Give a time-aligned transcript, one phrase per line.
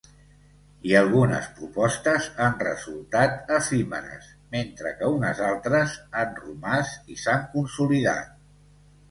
[0.91, 8.35] I algunes propostes han resultat efímeres, mentre que unes altres han romàs i s'han consolidat.